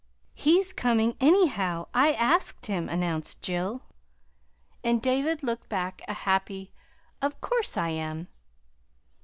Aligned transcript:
"He's 0.33 0.73
coming 0.73 1.15
anyhow. 1.19 1.85
I 1.93 2.13
asked 2.13 2.65
him," 2.65 2.89
announced 2.89 3.39
Jill. 3.43 3.83
And 4.83 4.99
David 4.99 5.43
laughed 5.43 5.69
back 5.69 6.01
a 6.07 6.13
happy 6.15 6.71
"Of 7.21 7.39
course 7.39 7.77
I 7.77 7.89
am!" 7.89 8.27